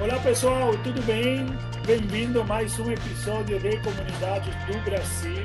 Olá 0.00 0.18
pessoal, 0.18 0.76
tudo 0.82 1.00
bem? 1.02 1.46
Bem-vindo 1.86 2.40
a 2.40 2.44
mais 2.44 2.76
um 2.80 2.90
episódio 2.90 3.60
de 3.60 3.76
Comunidades 3.76 4.52
do 4.66 4.84
Brasil. 4.84 5.44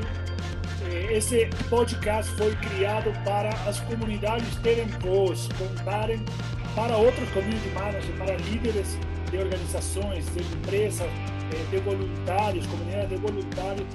Eh, 0.91 1.18
esse 1.18 1.47
podcast 1.70 2.31
foi 2.31 2.55
criado 2.55 3.13
para 3.23 3.49
as 3.70 3.79
comunidades 3.81 4.55
terem 4.63 4.88
voz, 5.01 5.47
contarem 5.55 6.25
para 6.75 6.98
outros 6.98 7.30
community 7.30 7.70
managers, 7.75 8.17
para 8.17 8.35
líderes 8.38 8.98
de 9.30 9.38
organizações, 9.38 10.25
de 10.34 10.41
empresas, 10.41 11.07
eh, 11.07 11.66
de 11.70 11.77
voluntários, 11.77 12.66
comunidades 12.66 13.09
de 13.09 13.18
voluntários, 13.18 13.88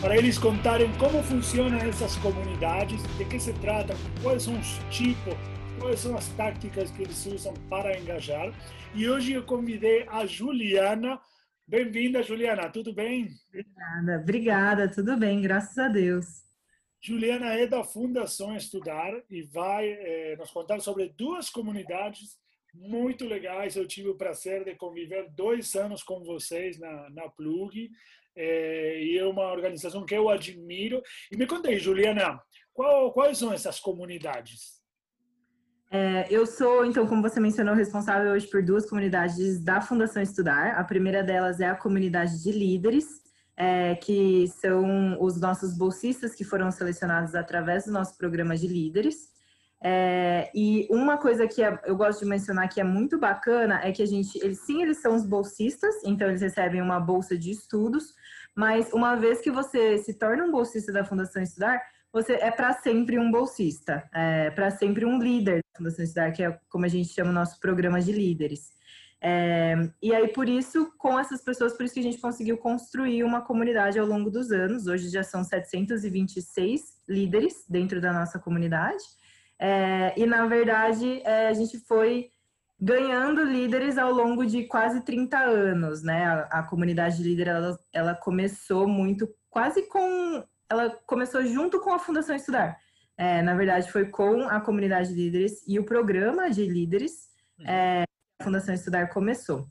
para 0.00 0.16
eles 0.16 0.36
contarem 0.36 0.90
como 0.94 1.22
funcionam 1.22 1.78
essas 1.78 2.16
comunidades, 2.16 3.00
de 3.16 3.24
que 3.24 3.38
se 3.38 3.52
trata, 3.52 3.94
quais 4.20 4.42
são 4.42 4.58
os 4.58 4.80
tipos, 4.90 5.36
quais 5.80 6.00
são 6.00 6.16
as 6.16 6.28
táticas 6.28 6.90
que 6.90 7.02
eles 7.02 7.26
usam 7.26 7.54
para 7.68 7.98
engajar. 7.98 8.52
E 8.94 9.08
hoje 9.08 9.32
eu 9.32 9.44
convidei 9.44 10.06
a 10.08 10.26
Juliana. 10.26 11.20
Bem-vinda, 11.66 12.22
Juliana, 12.22 12.68
tudo 12.70 12.92
bem? 12.92 13.28
Obrigada, 13.48 14.20
obrigada, 14.20 14.88
tudo 14.88 15.16
bem, 15.16 15.40
graças 15.40 15.78
a 15.78 15.88
Deus. 15.88 16.26
Juliana 17.00 17.54
é 17.54 17.66
da 17.66 17.82
Fundação 17.82 18.56
Estudar 18.56 19.12
e 19.30 19.42
vai 19.42 19.88
eh, 19.88 20.36
nos 20.38 20.50
contar 20.50 20.80
sobre 20.80 21.08
duas 21.16 21.50
comunidades 21.50 22.38
muito 22.74 23.26
legais. 23.26 23.74
Eu 23.76 23.86
tive 23.86 24.08
o 24.08 24.16
prazer 24.16 24.64
de 24.64 24.74
conviver 24.76 25.30
dois 25.30 25.74
anos 25.74 26.02
com 26.02 26.22
vocês 26.22 26.78
na, 26.78 27.10
na 27.10 27.28
Plug 27.28 27.90
eh, 28.36 29.02
e 29.02 29.18
é 29.18 29.26
uma 29.26 29.50
organização 29.50 30.04
que 30.04 30.14
eu 30.14 30.28
admiro. 30.28 31.02
E 31.30 31.36
me 31.36 31.46
contei, 31.46 31.78
Juliana, 31.78 32.40
qual, 32.72 33.12
quais 33.12 33.38
são 33.38 33.52
essas 33.52 33.80
comunidades? 33.80 34.81
É, 35.94 36.26
eu 36.30 36.46
sou, 36.46 36.86
então, 36.86 37.06
como 37.06 37.20
você 37.20 37.38
mencionou, 37.38 37.74
responsável 37.74 38.32
hoje 38.32 38.46
por 38.46 38.62
duas 38.62 38.88
comunidades 38.88 39.62
da 39.62 39.78
Fundação 39.82 40.22
Estudar. 40.22 40.78
A 40.78 40.82
primeira 40.82 41.22
delas 41.22 41.60
é 41.60 41.66
a 41.66 41.74
comunidade 41.74 42.42
de 42.42 42.50
líderes, 42.50 43.20
é, 43.54 43.94
que 43.96 44.48
são 44.48 45.22
os 45.22 45.38
nossos 45.38 45.76
bolsistas 45.76 46.34
que 46.34 46.44
foram 46.44 46.70
selecionados 46.70 47.34
através 47.34 47.84
do 47.84 47.92
nosso 47.92 48.16
programa 48.16 48.56
de 48.56 48.66
líderes. 48.66 49.30
É, 49.84 50.50
e 50.54 50.88
uma 50.90 51.18
coisa 51.18 51.46
que 51.46 51.62
é, 51.62 51.78
eu 51.84 51.94
gosto 51.94 52.20
de 52.20 52.26
mencionar 52.26 52.70
que 52.70 52.80
é 52.80 52.84
muito 52.84 53.18
bacana 53.18 53.78
é 53.84 53.92
que 53.92 54.02
a 54.02 54.06
gente, 54.06 54.38
eles 54.42 54.60
sim, 54.60 54.80
eles 54.80 54.96
são 55.02 55.14
os 55.14 55.26
bolsistas, 55.26 55.94
então 56.06 56.26
eles 56.26 56.40
recebem 56.40 56.80
uma 56.80 57.00
bolsa 57.00 57.36
de 57.36 57.50
estudos, 57.50 58.14
mas 58.56 58.90
uma 58.94 59.14
vez 59.14 59.42
que 59.42 59.50
você 59.50 59.98
se 59.98 60.14
torna 60.14 60.44
um 60.44 60.50
bolsista 60.50 60.90
da 60.90 61.04
Fundação 61.04 61.42
Estudar, 61.42 61.82
você 62.12 62.34
é 62.34 62.50
para 62.50 62.72
sempre 62.74 63.18
um 63.18 63.30
bolsista, 63.30 64.08
é 64.12 64.50
para 64.50 64.70
sempre 64.70 65.04
um 65.06 65.18
líder 65.18 65.56
da 65.56 65.78
Fundação 65.78 66.04
Estudar, 66.04 66.32
que 66.32 66.42
é 66.42 66.58
como 66.68 66.84
a 66.84 66.88
gente 66.88 67.08
chama 67.08 67.30
o 67.30 67.34
nosso 67.34 67.58
programa 67.58 68.00
de 68.00 68.12
líderes. 68.12 68.72
É, 69.24 69.74
e 70.02 70.12
aí, 70.12 70.28
por 70.28 70.48
isso, 70.48 70.92
com 70.98 71.18
essas 71.18 71.42
pessoas, 71.42 71.72
por 71.74 71.84
isso 71.84 71.94
que 71.94 72.00
a 72.00 72.02
gente 72.02 72.18
conseguiu 72.18 72.58
construir 72.58 73.22
uma 73.22 73.40
comunidade 73.40 73.98
ao 73.98 74.06
longo 74.06 74.28
dos 74.28 74.50
anos. 74.50 74.88
Hoje 74.88 75.08
já 75.08 75.22
são 75.22 75.44
726 75.44 76.82
líderes 77.08 77.64
dentro 77.68 78.00
da 78.00 78.12
nossa 78.12 78.40
comunidade. 78.40 79.04
É, 79.58 80.12
e, 80.16 80.26
na 80.26 80.44
verdade, 80.46 81.22
é, 81.24 81.46
a 81.46 81.52
gente 81.54 81.78
foi 81.78 82.30
ganhando 82.80 83.44
líderes 83.44 83.96
ao 83.96 84.12
longo 84.12 84.44
de 84.44 84.64
quase 84.64 85.02
30 85.02 85.38
anos, 85.38 86.02
né? 86.02 86.24
A, 86.24 86.58
a 86.58 86.62
comunidade 86.64 87.18
de 87.18 87.22
líder, 87.22 87.46
ela, 87.46 87.78
ela 87.92 88.14
começou 88.16 88.88
muito, 88.88 89.32
quase 89.48 89.82
com 89.82 90.42
ela 90.72 90.98
começou 91.06 91.44
junto 91.44 91.78
com 91.80 91.92
a 91.92 91.98
Fundação 91.98 92.34
Estudar. 92.34 92.78
É, 93.16 93.42
na 93.42 93.54
verdade, 93.54 93.92
foi 93.92 94.06
com 94.06 94.48
a 94.48 94.58
comunidade 94.58 95.10
de 95.10 95.14
líderes 95.14 95.62
e 95.68 95.78
o 95.78 95.84
programa 95.84 96.50
de 96.50 96.66
líderes 96.66 97.28
uhum. 97.58 97.66
é, 97.66 98.04
a 98.40 98.44
Fundação 98.44 98.74
Estudar 98.74 99.08
começou. 99.08 99.66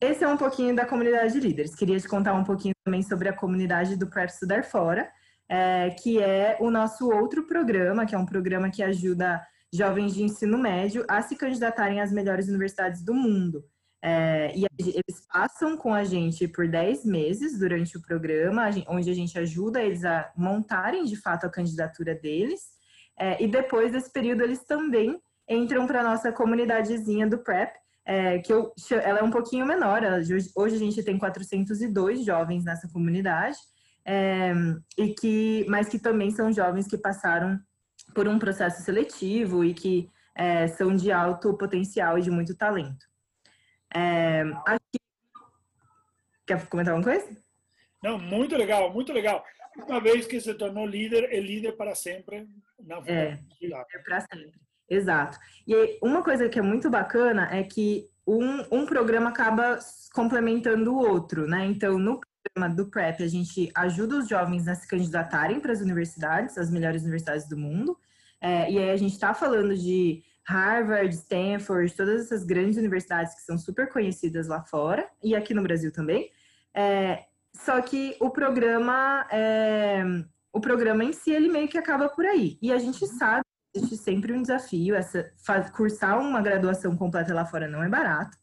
Esse 0.00 0.24
é 0.24 0.28
um 0.28 0.36
pouquinho 0.36 0.74
da 0.74 0.86
comunidade 0.86 1.34
de 1.34 1.40
líderes. 1.40 1.74
Queria 1.74 1.98
te 1.98 2.08
contar 2.08 2.32
um 2.32 2.44
pouquinho 2.44 2.74
também 2.82 3.02
sobre 3.02 3.28
a 3.28 3.32
comunidade 3.32 3.96
do 3.96 4.08
Prep 4.08 4.30
Estudar 4.30 4.64
Fora, 4.64 5.10
é, 5.48 5.90
que 5.90 6.22
é 6.22 6.56
o 6.60 6.70
nosso 6.70 7.10
outro 7.10 7.46
programa, 7.46 8.06
que 8.06 8.14
é 8.14 8.18
um 8.18 8.26
programa 8.26 8.70
que 8.70 8.82
ajuda 8.82 9.42
jovens 9.72 10.14
de 10.14 10.22
ensino 10.22 10.56
médio 10.56 11.04
a 11.08 11.20
se 11.20 11.36
candidatarem 11.36 12.00
às 12.00 12.10
melhores 12.10 12.48
universidades 12.48 13.02
do 13.02 13.12
mundo. 13.12 13.64
É, 14.00 14.52
e 14.56 14.64
eles 14.78 15.26
passam 15.32 15.76
com 15.76 15.92
a 15.92 16.04
gente 16.04 16.46
por 16.46 16.68
10 16.68 17.04
meses 17.04 17.58
durante 17.58 17.96
o 17.96 18.02
programa, 18.02 18.70
onde 18.86 19.10
a 19.10 19.14
gente 19.14 19.38
ajuda 19.38 19.82
eles 19.82 20.04
a 20.04 20.30
montarem 20.36 21.04
de 21.04 21.16
fato 21.16 21.46
a 21.46 21.50
candidatura 21.50 22.14
deles. 22.14 22.60
É, 23.18 23.42
e 23.42 23.48
depois 23.48 23.90
desse 23.90 24.12
período, 24.12 24.42
eles 24.42 24.64
também 24.64 25.20
entram 25.48 25.86
para 25.86 26.00
a 26.00 26.04
nossa 26.04 26.30
comunidadezinha 26.30 27.26
do 27.26 27.38
PrEP, 27.38 27.74
é, 28.04 28.38
que 28.38 28.52
eu, 28.52 28.72
ela 29.02 29.18
é 29.18 29.22
um 29.22 29.30
pouquinho 29.30 29.66
menor. 29.66 30.02
Ela, 30.02 30.20
hoje 30.54 30.76
a 30.76 30.78
gente 30.78 31.02
tem 31.02 31.18
402 31.18 32.24
jovens 32.24 32.64
nessa 32.64 32.88
comunidade, 32.88 33.58
é, 34.04 34.52
e 34.96 35.08
que, 35.14 35.66
mas 35.68 35.88
que 35.88 35.98
também 35.98 36.30
são 36.30 36.52
jovens 36.52 36.86
que 36.86 36.96
passaram 36.96 37.58
por 38.14 38.28
um 38.28 38.38
processo 38.38 38.82
seletivo 38.82 39.64
e 39.64 39.74
que 39.74 40.08
é, 40.34 40.68
são 40.68 40.94
de 40.94 41.10
alto 41.10 41.52
potencial 41.54 42.16
e 42.16 42.22
de 42.22 42.30
muito 42.30 42.56
talento. 42.56 43.07
É, 43.94 44.42
aqui... 44.66 44.98
Quer 46.46 46.66
comentar 46.68 46.94
alguma 46.94 47.12
coisa? 47.12 47.36
Não, 48.02 48.18
muito 48.18 48.56
legal, 48.56 48.92
muito 48.92 49.12
legal. 49.12 49.44
Uma 49.86 50.00
vez 50.00 50.26
que 50.26 50.40
se 50.40 50.54
tornou 50.54 50.86
líder, 50.86 51.24
é 51.32 51.40
líder 51.40 51.72
para 51.72 51.94
sempre 51.94 52.48
na 52.80 52.98
É, 53.06 53.38
é 53.62 53.98
para 53.98 54.20
sempre. 54.20 54.60
Exato. 54.88 55.38
E 55.66 55.98
uma 56.02 56.22
coisa 56.22 56.48
que 56.48 56.58
é 56.58 56.62
muito 56.62 56.88
bacana 56.88 57.48
é 57.52 57.62
que 57.62 58.08
um, 58.26 58.64
um 58.70 58.86
programa 58.86 59.30
acaba 59.30 59.78
complementando 60.14 60.92
o 60.92 60.98
outro, 60.98 61.46
né? 61.46 61.66
Então, 61.66 61.98
no 61.98 62.20
programa 62.42 62.74
do 62.74 62.90
PrEP, 62.90 63.22
a 63.22 63.28
gente 63.28 63.70
ajuda 63.74 64.16
os 64.16 64.28
jovens 64.28 64.66
a 64.68 64.74
se 64.74 64.88
candidatarem 64.88 65.60
para 65.60 65.72
as 65.72 65.80
universidades, 65.80 66.56
as 66.56 66.70
melhores 66.70 67.02
universidades 67.02 67.48
do 67.48 67.56
mundo. 67.56 67.98
É, 68.40 68.70
e 68.70 68.78
aí 68.78 68.90
a 68.90 68.96
gente 68.96 69.12
está 69.12 69.34
falando 69.34 69.76
de 69.76 70.22
Harvard, 70.48 71.14
Stanford, 71.14 71.94
todas 71.94 72.22
essas 72.22 72.42
grandes 72.42 72.78
universidades 72.78 73.34
que 73.34 73.42
são 73.42 73.58
super 73.58 73.92
conhecidas 73.92 74.48
lá 74.48 74.62
fora 74.62 75.06
e 75.22 75.36
aqui 75.36 75.52
no 75.52 75.62
Brasil 75.62 75.92
também. 75.92 76.30
É, 76.74 77.24
só 77.52 77.82
que 77.82 78.16
o 78.18 78.30
programa, 78.30 79.26
é, 79.30 80.02
o 80.50 80.58
programa 80.58 81.04
em 81.04 81.12
si, 81.12 81.32
ele 81.32 81.50
meio 81.50 81.68
que 81.68 81.76
acaba 81.76 82.08
por 82.08 82.24
aí. 82.24 82.58
E 82.62 82.72
a 82.72 82.78
gente 82.78 83.06
sabe 83.06 83.42
que 83.74 83.78
existe 83.78 83.98
sempre 83.98 84.32
um 84.32 84.40
desafio, 84.40 84.94
essa, 84.94 85.30
faz, 85.44 85.68
cursar 85.70 86.18
uma 86.18 86.40
graduação 86.40 86.96
completa 86.96 87.34
lá 87.34 87.44
fora 87.44 87.68
não 87.68 87.82
é 87.82 87.88
barato. 87.88 88.38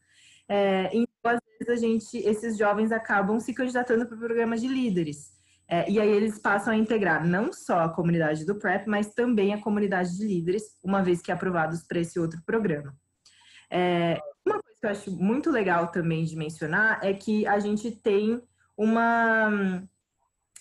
É, 0.48 0.92
então, 0.96 1.10
às 1.24 1.40
vezes, 1.60 1.74
a 1.74 1.88
gente, 1.88 2.18
esses 2.18 2.56
jovens 2.56 2.92
acabam 2.92 3.40
se 3.40 3.52
candidatando 3.52 4.06
para 4.06 4.16
o 4.16 4.20
programa 4.20 4.56
de 4.56 4.68
líderes. 4.68 5.34
É, 5.68 5.90
e 5.90 6.00
aí 6.00 6.10
eles 6.10 6.38
passam 6.38 6.74
a 6.74 6.78
integrar 6.78 7.26
não 7.26 7.52
só 7.52 7.80
a 7.80 7.90
comunidade 7.90 8.46
do 8.46 8.56
PrEP, 8.56 8.88
mas 8.88 9.14
também 9.14 9.54
a 9.54 9.62
comunidade 9.62 10.16
de 10.16 10.26
líderes, 10.26 10.64
uma 10.84 11.02
vez 11.04 11.22
que 11.22 11.32
aprovados 11.32 11.84
para 11.84 12.00
esse 12.00 12.20
outro 12.20 12.42
programa. 12.46 12.96
É, 13.70 14.20
uma 14.46 14.62
coisa 14.62 14.80
que 14.80 14.86
eu 14.86 14.90
acho 14.92 15.12
muito 15.12 15.50
legal 15.50 15.88
também 15.88 16.24
de 16.24 16.36
mencionar 16.36 17.00
é 17.04 17.14
que 17.14 17.48
a 17.48 17.60
gente 17.60 17.92
tem 17.92 18.42
uma 18.78 19.82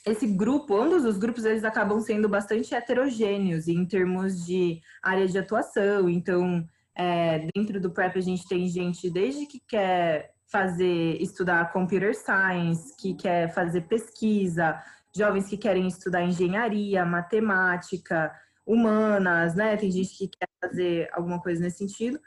esse 0.07 0.27
grupo, 0.27 0.77
ambos 0.77 1.05
os 1.05 1.17
grupos, 1.17 1.47
eles 1.47 1.65
acabam 1.65 1.99
sendo 1.99 2.29
bastante 2.29 2.75
heterogêneos 2.75 3.69
em 3.69 3.87
termos 3.87 4.45
de 4.45 4.81
área 5.03 5.27
de 5.27 5.39
atuação. 5.39 6.11
Então, 6.11 6.63
é, 6.95 7.49
dentro 7.55 7.81
do 7.81 7.91
PrEP, 7.91 8.19
a 8.19 8.21
gente 8.21 8.47
tem 8.47 8.69
gente 8.69 9.09
desde 9.09 9.47
que 9.47 9.61
quer 9.67 10.34
fazer, 10.55 11.21
estudar 11.21 11.73
computer 11.73 12.15
science, 12.15 12.95
que 12.97 13.13
quer 13.13 13.53
fazer 13.53 13.81
pesquisa, 13.89 14.81
jovens 15.13 15.49
que 15.49 15.57
querem 15.57 15.89
estudar 15.89 16.23
engenharia, 16.23 17.05
matemática, 17.05 18.33
humanas, 18.65 19.57
né? 19.57 19.77
Tem 19.77 19.91
gente 19.91 20.17
que 20.17 20.29
quer 20.29 20.49
fazer 20.61 21.11
alguma 21.13 21.41
coisa 21.41 21.61
nesse 21.61 21.79
sentido. 21.79 22.21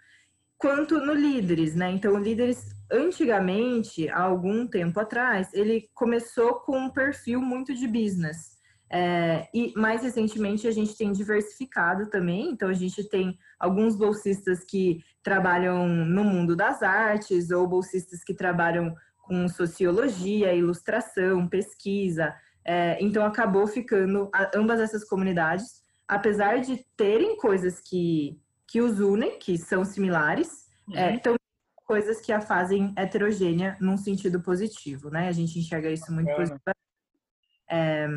Quanto 0.58 1.00
no 1.00 1.14
líderes, 1.14 1.74
né? 1.74 1.90
Então, 1.90 2.20
líderes, 2.20 2.76
antigamente, 2.92 4.10
há 4.10 4.24
algum 4.24 4.68
tempo 4.68 5.00
atrás, 5.00 5.54
ele 5.54 5.90
começou 5.96 6.56
com 6.56 6.78
um 6.78 6.90
perfil 6.90 7.40
muito 7.40 7.74
de 7.74 7.88
business. 7.88 8.58
É, 8.90 9.48
e 9.54 9.74
mais 9.78 10.04
recentemente 10.04 10.68
a 10.68 10.72
gente 10.72 10.98
tem 10.98 11.14
diversificado 11.14 12.10
também, 12.10 12.52
então 12.52 12.70
a 12.70 12.74
gente 12.74 13.08
tem 13.10 13.38
alguns 13.58 13.96
bolsistas 13.98 14.64
que 14.64 15.02
trabalham 15.28 15.86
no 15.90 16.24
mundo 16.24 16.56
das 16.56 16.82
artes, 16.82 17.52
ou 17.52 17.68
bolsistas 17.68 18.24
que 18.24 18.34
trabalham 18.34 18.96
com 19.24 19.46
sociologia, 19.50 20.54
ilustração, 20.54 21.50
pesquisa. 21.50 22.34
É, 22.64 22.98
então 23.02 23.26
acabou 23.26 23.68
ficando 23.68 24.32
ambas 24.56 24.80
essas 24.80 25.04
comunidades, 25.04 25.82
apesar 26.08 26.62
de 26.62 26.78
terem 26.96 27.36
coisas 27.36 27.82
que, 27.82 28.40
que 28.66 28.80
os 28.80 29.02
unem, 29.02 29.38
que 29.38 29.58
são 29.58 29.84
similares, 29.84 30.70
é, 30.94 31.04
uhum. 31.04 31.10
é, 31.10 31.14
então 31.16 31.36
coisas 31.86 32.22
que 32.22 32.32
a 32.32 32.40
fazem 32.40 32.94
heterogênea 32.96 33.76
num 33.82 33.98
sentido 33.98 34.40
positivo, 34.40 35.10
né? 35.10 35.28
A 35.28 35.34
gente 35.34 35.60
enxerga 35.60 35.90
isso 35.90 36.10
muito 36.10 36.34
positivamente. 36.34 36.78
É, 37.70 38.08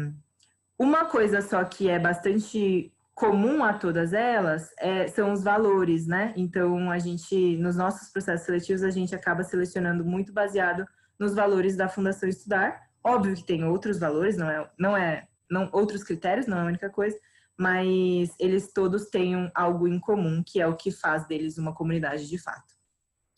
uma 0.78 1.06
coisa 1.06 1.42
só 1.42 1.64
que 1.64 1.88
é 1.88 1.98
bastante 1.98 2.92
comum 3.14 3.62
a 3.62 3.72
todas 3.72 4.12
elas 4.12 4.70
é, 4.78 5.06
são 5.08 5.32
os 5.32 5.42
valores, 5.42 6.06
né? 6.06 6.32
Então, 6.36 6.90
a 6.90 6.98
gente, 6.98 7.56
nos 7.56 7.76
nossos 7.76 8.10
processos 8.10 8.46
seletivos, 8.46 8.82
a 8.82 8.90
gente 8.90 9.14
acaba 9.14 9.42
selecionando 9.42 10.04
muito 10.04 10.32
baseado 10.32 10.86
nos 11.18 11.34
valores 11.34 11.76
da 11.76 11.88
Fundação 11.88 12.28
Estudar. 12.28 12.80
Óbvio 13.04 13.34
que 13.34 13.44
tem 13.44 13.64
outros 13.64 13.98
valores, 13.98 14.36
não 14.36 14.50
é, 14.50 14.70
não 14.78 14.96
é, 14.96 15.26
não, 15.50 15.68
outros 15.72 16.02
critérios, 16.02 16.46
não 16.46 16.58
é 16.58 16.60
a 16.62 16.66
única 16.66 16.88
coisa, 16.88 17.18
mas 17.58 18.30
eles 18.38 18.72
todos 18.72 19.10
têm 19.10 19.50
algo 19.54 19.86
em 19.86 19.98
comum, 19.98 20.42
que 20.44 20.60
é 20.60 20.66
o 20.66 20.76
que 20.76 20.90
faz 20.90 21.26
deles 21.26 21.58
uma 21.58 21.74
comunidade 21.74 22.28
de 22.28 22.38
fato. 22.38 22.72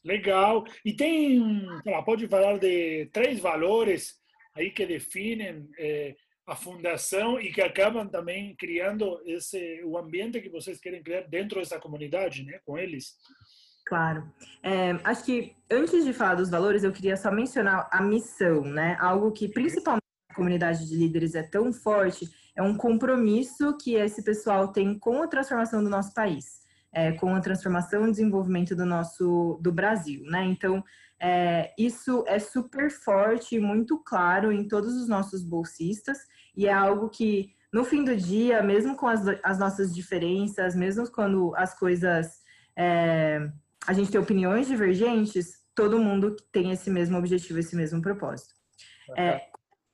Legal. 0.05 0.65
E 0.85 0.93
tem, 0.93 1.67
pode 2.05 2.27
falar 2.29 2.59
de 2.59 3.07
três 3.13 3.41
valores 3.41 4.15
aí 4.55 4.71
que 4.71 4.85
definem 4.85 5.69
eh, 5.79 6.15
a 6.47 6.57
fundação 6.57 7.41
e 7.41 7.53
que 7.53 7.61
acabam 7.61 8.09
também 8.09 8.55
criando 8.57 9.21
esse 9.25 9.83
o 9.85 9.97
ambiente 9.97 10.41
que 10.41 10.49
vocês 10.49 10.81
querem 10.81 11.03
criar 11.03 11.23
dentro 11.23 11.61
dessa 11.61 11.79
comunidade, 11.79 12.45
né, 12.45 12.59
com 12.65 12.77
eles. 12.77 13.17
Claro. 13.87 14.31
É, 14.63 14.93
acho 15.05 15.25
que 15.25 15.55
antes 15.71 16.05
de 16.05 16.13
falar 16.13 16.37
dos 16.37 16.51
valores, 16.51 16.85
eu 16.85 16.93
queria 16.93 17.17
só 17.17 17.31
mencionar 17.31 17.89
a 17.93 18.01
missão, 18.01 18.63
né? 18.63 18.97
Algo 19.01 19.33
que 19.33 19.49
principalmente 19.49 20.03
a 20.31 20.35
comunidade 20.35 20.89
de 20.89 20.97
líderes 20.97 21.35
é 21.35 21.43
tão 21.43 21.73
forte, 21.73 22.29
é 22.57 22.63
um 22.63 22.77
compromisso 22.77 23.77
que 23.77 23.95
esse 23.95 24.23
pessoal 24.23 24.69
tem 24.69 24.99
com 24.99 25.23
a 25.23 25.29
transformação 25.29 25.83
do 25.83 25.91
nosso 25.91 26.15
país, 26.15 26.61
é, 26.93 27.13
com 27.13 27.35
a 27.35 27.41
transformação 27.41 28.07
e 28.07 28.11
desenvolvimento 28.11 28.75
do 28.75 28.87
nosso 28.87 29.59
do 29.61 29.73
Brasil, 29.73 30.23
né? 30.25 30.45
Então, 30.45 30.83
é, 31.21 31.73
isso 31.79 32.25
é 32.27 32.39
super 32.39 32.91
forte 32.91 33.55
e 33.55 33.61
muito 33.61 33.99
claro 33.99 34.51
em 34.51 34.67
todos 34.67 34.95
os 34.95 35.09
nossos 35.09 35.45
bolsistas, 35.45 36.19
e 36.57 36.67
é 36.67 36.73
algo 36.73 37.09
que, 37.09 37.55
no 37.73 37.85
fim 37.85 38.05
do 38.05 38.17
dia, 38.17 38.63
mesmo 38.63 38.97
com 38.97 39.07
as, 39.07 39.23
as 39.43 39.59
nossas 39.59 39.95
diferenças, 39.95 40.75
mesmo 40.75 41.11
quando 41.11 41.55
as 41.57 41.79
coisas. 41.79 42.43
É, 42.77 43.49
a 43.87 43.93
gente 43.93 44.11
tem 44.11 44.21
opiniões 44.21 44.69
divergentes, 44.69 45.63
todo 45.75 45.99
mundo 45.99 46.37
tem 46.53 46.71
esse 46.71 46.89
mesmo 46.89 47.19
objetivo, 47.19 47.59
esse 47.59 47.75
mesmo 47.75 48.01
propósito. 48.01 48.55
É, 49.17 49.43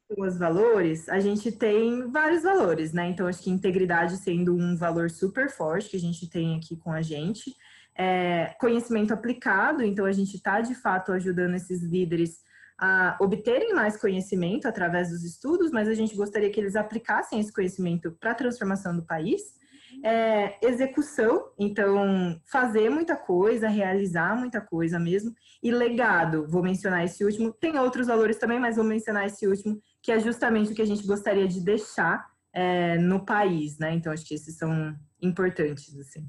com 0.09 0.23
os 0.23 0.39
valores, 0.39 1.09
a 1.09 1.21
gente 1.21 1.51
tem 1.51 2.11
vários 2.11 2.43
valores, 2.43 2.93
né? 2.93 3.09
Então, 3.09 3.27
acho 3.27 3.43
que 3.43 3.51
integridade 3.51 4.17
sendo 4.19 4.55
um 4.55 4.77
valor 4.77 5.11
super 5.11 5.51
forte 5.51 5.91
que 5.91 5.97
a 5.97 6.01
gente 6.01 6.29
tem 6.29 6.57
aqui 6.57 6.77
com 6.77 6.93
a 6.93 7.03
gente 7.03 7.55
é, 7.99 8.55
conhecimento 8.61 9.13
aplicado, 9.13 9.83
então 9.83 10.05
a 10.05 10.13
gente 10.13 10.37
está 10.37 10.61
de 10.61 10.75
fato 10.75 11.11
ajudando 11.11 11.57
esses 11.57 11.83
líderes 11.83 12.39
a 12.79 13.17
obterem 13.21 13.75
mais 13.75 13.97
conhecimento 13.97 14.69
através 14.69 15.11
dos 15.11 15.25
estudos, 15.25 15.73
mas 15.73 15.89
a 15.89 15.95
gente 15.95 16.15
gostaria 16.15 16.51
que 16.51 16.61
eles 16.61 16.77
aplicassem 16.77 17.41
esse 17.41 17.53
conhecimento 17.53 18.13
para 18.13 18.31
a 18.31 18.35
transformação 18.35 18.95
do 18.95 19.05
país. 19.05 19.59
É, 20.05 20.65
execução, 20.65 21.51
então 21.59 22.41
fazer 22.53 22.89
muita 22.89 23.17
coisa, 23.17 23.69
realizar 23.69 24.37
muita 24.37 24.61
coisa 24.61 24.99
mesmo, 24.99 25.35
e 25.61 25.73
legado, 25.73 26.47
vou 26.47 26.63
mencionar 26.63 27.05
esse 27.05 27.25
último, 27.25 27.53
tem 27.53 27.77
outros 27.79 28.07
valores 28.07 28.37
também, 28.37 28.61
mas 28.61 28.77
vou 28.77 28.85
mencionar 28.85 29.27
esse 29.27 29.45
último, 29.47 29.81
que 30.01 30.13
é 30.13 30.21
justamente 30.21 30.71
o 30.71 30.75
que 30.75 30.83
a 30.83 30.87
gente 30.87 31.05
gostaria 31.05 31.49
de 31.49 31.61
deixar 31.61 32.31
é, 32.53 32.97
no 32.99 33.25
país, 33.25 33.79
né? 33.79 33.93
Então 33.95 34.13
acho 34.13 34.25
que 34.25 34.35
esses 34.35 34.57
são 34.57 34.95
importantes, 35.21 35.99
assim. 35.99 36.29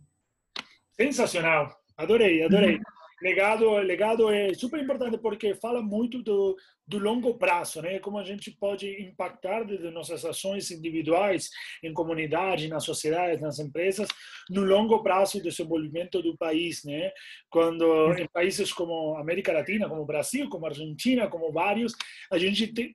Sensacional. 0.92 1.70
Adorei, 1.96 2.44
adorei. 2.44 2.80
Legado, 3.22 3.70
legado 3.80 4.30
é 4.30 4.54
super 4.54 4.82
importante 4.82 5.18
porque 5.18 5.54
fala 5.56 5.82
muito 5.82 6.24
do, 6.24 6.56
do 6.90 6.98
longo 6.98 7.38
prazo, 7.38 7.82
né? 7.84 8.00
Como 8.00 8.18
a 8.18 8.24
gente 8.24 8.50
pode 8.50 8.90
impactar 9.04 9.64
desde 9.64 9.92
nossas 9.92 10.26
ações 10.26 10.72
individuais, 10.72 11.50
em 11.84 11.94
comunidade, 11.94 12.68
nas 12.68 12.84
sociedades, 12.84 13.40
nas 13.40 13.60
empresas, 13.60 14.08
no 14.50 14.64
longo 14.64 15.04
prazo 15.04 15.38
do 15.38 15.44
desenvolvimento 15.44 16.22
do 16.22 16.36
país, 16.36 16.84
né? 16.84 17.12
Quando 17.50 17.86
em 18.18 18.28
países 18.28 18.74
como 18.74 19.16
América 19.18 19.54
Latina, 19.54 19.88
como 19.88 20.06
Brasil, 20.06 20.50
como 20.50 20.66
Argentina, 20.66 21.28
como 21.28 21.52
vários, 21.52 21.94
a 22.32 22.40
gente 22.40 22.74
te, 22.74 22.94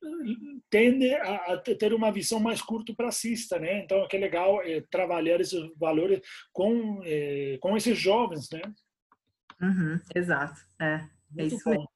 tende 0.69 1.15
a, 1.15 1.53
a, 1.53 1.59
ter 1.59 1.95
uma 1.95 2.11
visão 2.11 2.41
mais 2.41 2.61
curto 2.61 2.97
prazista, 2.97 3.61
né? 3.61 3.81
Então, 3.85 4.07
é 4.11 4.17
legal 4.17 4.61
é, 4.63 4.81
trabalhar 4.91 5.41
esses 5.41 5.61
valores 5.79 6.21
com 6.53 7.01
é, 7.05 7.59
com 7.61 7.77
esses 7.77 7.97
jovens, 7.97 8.49
né? 8.51 8.63
Uhum, 9.65 10.01
exato, 10.15 10.61
é, 10.81 11.07
é 11.39 11.45
isso 11.47 11.65
bom. 11.65 11.87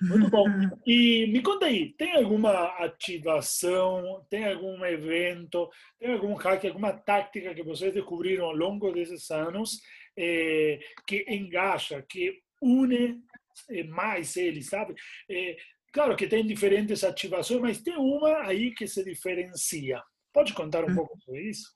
Muito 0.00 0.28
bom. 0.28 0.46
E 0.86 1.26
me 1.28 1.42
conta 1.42 1.66
aí, 1.66 1.92
tem 1.92 2.16
alguma 2.16 2.66
ativação, 2.78 4.26
tem 4.28 4.44
algum 4.44 4.84
evento, 4.84 5.70
tem 5.98 6.12
algum 6.12 6.34
hack, 6.34 6.64
alguma 6.64 6.92
tática 6.92 7.54
que 7.54 7.62
vocês 7.62 7.92
descobriram 7.92 8.46
ao 8.46 8.56
longo 8.56 8.92
desses 8.92 9.30
anos 9.30 9.80
eh, 10.16 10.80
que 11.06 11.24
engaja, 11.28 12.02
que 12.02 12.42
une 12.60 13.22
eh, 13.70 13.84
mais 13.84 14.36
eles, 14.36 14.68
sabe? 14.68 14.94
Eh, 15.28 15.56
claro 15.92 16.16
que 16.16 16.26
tem 16.26 16.46
diferentes 16.46 17.04
ativações, 17.04 17.60
mas 17.60 17.82
tem 17.82 17.96
uma 17.96 18.46
aí 18.46 18.72
que 18.72 18.86
se 18.86 19.04
diferencia. 19.04 20.02
Pode 20.32 20.52
contar 20.54 20.84
um 20.84 20.90
hum. 20.90 20.96
pouco 20.96 21.18
sobre 21.20 21.42
isso? 21.50 21.72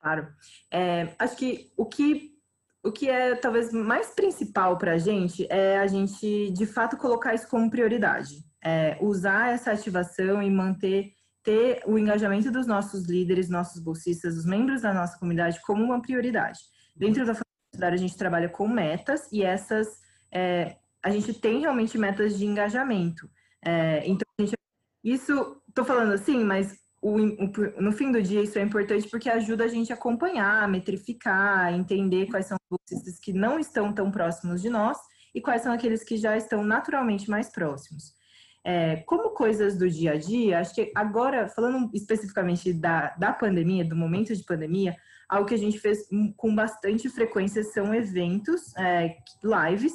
Claro. 0.00 0.28
É, 0.70 1.08
acho 1.18 1.36
que 1.36 1.72
o 1.76 1.84
que 1.84 2.37
o 2.82 2.92
que 2.92 3.08
é 3.08 3.34
talvez 3.34 3.72
mais 3.72 4.10
principal 4.10 4.78
para 4.78 4.92
a 4.92 4.98
gente 4.98 5.46
é 5.50 5.78
a 5.78 5.86
gente 5.86 6.50
de 6.50 6.66
fato 6.66 6.96
colocar 6.96 7.34
isso 7.34 7.48
como 7.48 7.70
prioridade. 7.70 8.46
É, 8.64 8.98
usar 9.00 9.52
essa 9.52 9.70
ativação 9.72 10.42
e 10.42 10.50
manter 10.50 11.12
ter 11.42 11.82
o 11.86 11.98
engajamento 11.98 12.50
dos 12.50 12.66
nossos 12.66 13.06
líderes, 13.06 13.48
nossos 13.48 13.80
bolsistas, 13.82 14.36
os 14.36 14.44
membros 14.44 14.82
da 14.82 14.92
nossa 14.92 15.18
comunidade 15.18 15.60
como 15.62 15.82
uma 15.82 16.02
prioridade. 16.02 16.58
Dentro 16.94 17.24
da 17.24 17.34
faculdade 17.34 17.94
a 17.94 17.98
gente 17.98 18.16
trabalha 18.16 18.48
com 18.48 18.68
metas 18.68 19.30
e 19.32 19.42
essas 19.42 19.88
é, 20.30 20.76
a 21.02 21.10
gente 21.10 21.32
tem 21.32 21.60
realmente 21.60 21.96
metas 21.96 22.36
de 22.36 22.44
engajamento. 22.44 23.30
É, 23.64 24.06
então 24.06 24.26
gente, 24.38 24.54
isso 25.02 25.62
estou 25.68 25.84
falando 25.84 26.12
assim, 26.12 26.44
mas 26.44 26.78
o, 27.00 27.16
o, 27.16 27.80
no 27.80 27.92
fim 27.92 28.10
do 28.10 28.20
dia, 28.20 28.42
isso 28.42 28.58
é 28.58 28.62
importante 28.62 29.08
porque 29.08 29.30
ajuda 29.30 29.64
a 29.64 29.68
gente 29.68 29.92
a 29.92 29.94
acompanhar, 29.94 30.68
metrificar, 30.68 31.72
entender 31.72 32.26
quais 32.26 32.46
são 32.46 32.56
os 32.56 32.78
bolsistas 32.78 33.20
que 33.20 33.32
não 33.32 33.58
estão 33.58 33.92
tão 33.92 34.10
próximos 34.10 34.60
de 34.60 34.68
nós 34.68 34.98
e 35.34 35.40
quais 35.40 35.62
são 35.62 35.72
aqueles 35.72 36.02
que 36.02 36.16
já 36.16 36.36
estão 36.36 36.64
naturalmente 36.64 37.30
mais 37.30 37.50
próximos. 37.50 38.16
É, 38.64 38.96
como 39.06 39.30
coisas 39.30 39.78
do 39.78 39.88
dia 39.88 40.12
a 40.12 40.18
dia, 40.18 40.58
acho 40.58 40.74
que 40.74 40.90
agora, 40.94 41.48
falando 41.48 41.90
especificamente 41.94 42.72
da, 42.72 43.14
da 43.16 43.32
pandemia, 43.32 43.84
do 43.84 43.96
momento 43.96 44.34
de 44.34 44.44
pandemia, 44.44 44.96
algo 45.28 45.46
que 45.48 45.54
a 45.54 45.58
gente 45.58 45.78
fez 45.78 46.00
com 46.36 46.54
bastante 46.54 47.08
frequência 47.08 47.62
são 47.62 47.94
eventos, 47.94 48.76
é, 48.76 49.16
lives, 49.44 49.94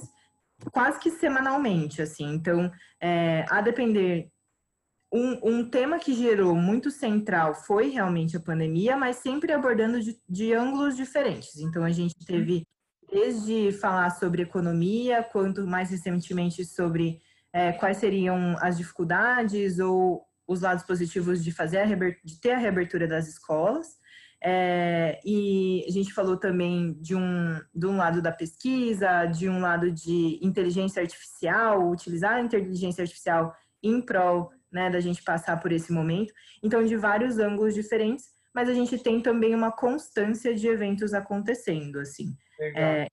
quase 0.71 0.99
que 0.99 1.11
semanalmente, 1.11 2.01
assim. 2.01 2.33
Então, 2.33 2.71
é, 3.01 3.45
a 3.49 3.61
depender 3.61 4.31
um, 5.13 5.39
um, 5.43 5.69
tema 5.69 5.99
que 5.99 6.11
gerou 6.15 6.55
muito 6.55 6.89
central 6.89 7.53
foi 7.53 7.89
realmente 7.89 8.35
a 8.35 8.39
pandemia, 8.39 8.97
mas 8.97 9.17
sempre 9.17 9.53
abordando 9.53 10.01
de, 10.01 10.19
de, 10.27 10.53
ângulos 10.53 10.97
diferentes. 10.97 11.57
Então, 11.57 11.83
a 11.83 11.91
gente 11.91 12.15
teve 12.25 12.65
desde 13.11 13.71
falar 13.73 14.09
sobre 14.09 14.41
economia, 14.41 15.21
quanto 15.21 15.67
mais 15.67 15.91
recentemente 15.91 16.65
sobre 16.65 17.21
é, 17.53 17.71
quais 17.73 17.97
seriam 17.97 18.55
as 18.59 18.75
dificuldades 18.75 19.77
ou 19.77 20.25
os 20.47 20.61
lados 20.61 20.83
positivos 20.83 21.43
de 21.43 21.51
fazer 21.51 21.77
a 21.77 21.85
de 21.85 22.41
ter 22.41 22.53
a 22.53 22.57
reabertura 22.57 23.07
das 23.07 23.27
escolas. 23.27 24.01
É, 24.43 25.21
e 25.23 25.85
a 25.87 25.91
gente 25.91 26.11
falou 26.11 26.37
também 26.37 26.93
de 26.99 27.15
um, 27.15 27.61
de 27.73 27.85
um 27.85 27.95
lado 27.95 28.19
da 28.19 28.31
pesquisa, 28.31 29.25
de 29.27 29.47
um 29.47 29.61
lado 29.61 29.91
de 29.91 30.39
inteligência 30.41 31.03
artificial, 31.03 31.87
utilizar 31.89 32.33
a 32.33 32.41
inteligência 32.41 33.03
artificial 33.03 33.53
em 33.81 34.01
prol 34.01 34.51
né, 34.73 34.89
da 34.89 34.99
gente 34.99 35.23
passar 35.23 35.59
por 35.61 35.71
esse 35.71 35.93
momento. 35.93 36.33
Então, 36.61 36.83
de 36.83 36.97
vários 36.97 37.37
ângulos 37.37 37.73
diferentes, 37.73 38.25
mas 38.53 38.67
a 38.67 38.73
gente 38.73 38.97
tem 38.97 39.21
também 39.21 39.55
uma 39.55 39.71
constância 39.71 40.53
de 40.53 40.67
eventos 40.67 41.13
acontecendo, 41.13 41.99
assim. 41.99 42.35
É, 42.75 43.07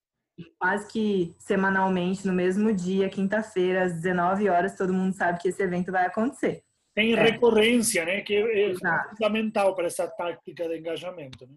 quase 0.59 0.89
que 0.89 1.35
semanalmente, 1.39 2.27
no 2.27 2.33
mesmo 2.33 2.73
dia, 2.73 3.09
quinta-feira, 3.09 3.85
às 3.85 3.95
19 3.95 4.49
horas, 4.49 4.77
todo 4.77 4.93
mundo 4.93 5.15
sabe 5.15 5.39
que 5.39 5.49
esse 5.49 5.63
evento 5.63 5.93
vai 5.93 6.07
acontecer. 6.07 6.63
Tem 6.95 7.13
é. 7.13 7.23
recorrência, 7.23 8.05
né, 8.05 8.21
que 8.21 8.35
é 8.35 8.71
Exato. 8.71 9.11
fundamental 9.11 9.75
para 9.75 9.87
essa 9.87 10.09
tática 10.09 10.69
de 10.69 10.79
engajamento. 10.79 11.47
Né? 11.47 11.55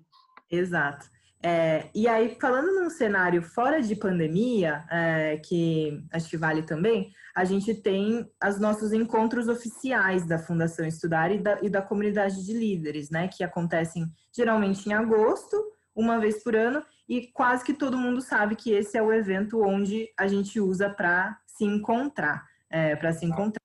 Exato. 0.52 1.08
É, 1.46 1.90
e 1.94 2.08
aí, 2.08 2.38
falando 2.40 2.74
num 2.74 2.90
cenário 2.90 3.44
fora 3.44 3.82
de 3.82 3.98
pandemia, 3.98 4.86
é, 4.90 5.38
que 5.38 6.02
acho 6.14 6.30
que 6.30 6.38
vale 6.38 6.64
também, 6.64 7.12
a 7.36 7.44
gente 7.44 7.74
tem 7.74 8.26
os 8.48 8.60
nossos 8.62 8.94
encontros 8.94 9.50
oficiais 9.50 10.26
da 10.26 10.40
Fundação 10.40 10.86
Estudar 10.86 11.32
e 11.32 11.40
da, 11.40 11.60
e 11.62 11.70
da 11.70 11.82
comunidade 11.82 12.46
de 12.46 12.54
líderes, 12.54 13.10
né? 13.10 13.28
Que 13.28 13.44
acontecem 13.44 14.06
geralmente 14.32 14.88
em 14.88 14.94
agosto, 14.94 15.62
uma 15.94 16.18
vez 16.18 16.42
por 16.42 16.56
ano, 16.56 16.82
e 17.10 17.28
quase 17.28 17.66
que 17.66 17.74
todo 17.74 17.98
mundo 17.98 18.22
sabe 18.22 18.56
que 18.56 18.72
esse 18.72 18.98
é 18.98 19.02
o 19.02 19.12
evento 19.12 19.62
onde 19.62 20.10
a 20.18 20.28
gente 20.28 20.62
usa 20.62 20.90
para 20.90 21.38
se 21.46 21.66
encontrar, 21.66 22.46
é, 22.70 22.96
para 22.96 23.12
se 23.12 23.26
encontrar 23.26 23.63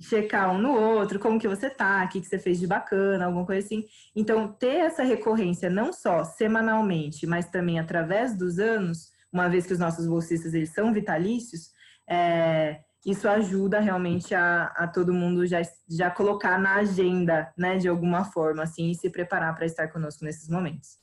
checar 0.00 0.52
um 0.52 0.58
no 0.58 0.72
outro, 0.72 1.18
como 1.18 1.40
que 1.40 1.48
você 1.48 1.68
tá, 1.68 2.04
o 2.04 2.08
que, 2.08 2.20
que 2.20 2.26
você 2.26 2.38
fez 2.38 2.58
de 2.58 2.66
bacana, 2.66 3.26
alguma 3.26 3.44
coisa 3.44 3.64
assim. 3.66 3.84
Então, 4.14 4.52
ter 4.52 4.76
essa 4.76 5.02
recorrência 5.02 5.68
não 5.68 5.92
só 5.92 6.24
semanalmente, 6.24 7.26
mas 7.26 7.50
também 7.50 7.78
através 7.78 8.36
dos 8.36 8.58
anos, 8.58 9.12
uma 9.32 9.48
vez 9.48 9.66
que 9.66 9.72
os 9.72 9.78
nossos 9.78 10.06
bolsistas 10.06 10.54
eles 10.54 10.72
são 10.72 10.92
vitalícios, 10.92 11.72
é, 12.08 12.80
isso 13.04 13.28
ajuda 13.28 13.80
realmente 13.80 14.34
a, 14.34 14.66
a 14.76 14.86
todo 14.86 15.12
mundo 15.12 15.46
já, 15.46 15.62
já 15.88 16.10
colocar 16.10 16.58
na 16.58 16.76
agenda, 16.76 17.52
né, 17.56 17.76
de 17.76 17.88
alguma 17.88 18.24
forma, 18.24 18.62
assim, 18.62 18.90
e 18.90 18.94
se 18.94 19.10
preparar 19.10 19.54
para 19.54 19.66
estar 19.66 19.88
conosco 19.88 20.24
nesses 20.24 20.48
momentos. 20.48 20.98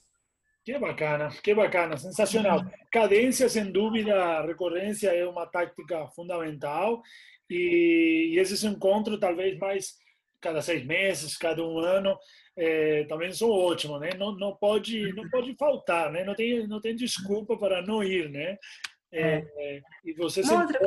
Que 0.64 0.80
bacana, 0.80 1.30
que 1.44 1.54
bacana, 1.54 1.96
sensacional. 1.96 2.66
Cadência, 2.92 3.48
sem 3.48 3.72
dúvida, 3.72 4.42
recorrência 4.42 5.10
é 5.10 5.24
uma 5.28 5.46
tática 5.46 6.08
fundamental 6.08 7.04
e, 7.50 8.32
e 8.34 8.40
esses 8.40 8.64
encontros, 8.64 9.20
talvez 9.20 9.58
mais 9.58 9.96
cada 10.42 10.62
seis 10.62 10.86
meses, 10.86 11.38
cada 11.38 11.64
um 11.64 11.80
ano, 11.80 12.18
é, 12.58 13.04
também 13.06 13.32
são 13.32 13.50
ótimos, 13.50 14.00
né? 14.00 14.12
Não, 14.18 14.36
não 14.36 14.56
pode 14.56 15.12
não 15.14 15.30
pode 15.30 15.56
faltar, 15.56 16.12
né? 16.12 16.24
Não 16.24 16.36
tem 16.36 16.68
não 16.68 16.80
tem 16.80 16.96
desculpa 16.96 17.58
para 17.58 17.82
não 17.82 18.04
ir, 18.04 18.30
né? 18.30 18.58
É, 19.12 19.46
é. 19.58 19.82
e 20.04 20.14
você 20.14 20.44
se 20.44 20.54
encontra 20.54 20.80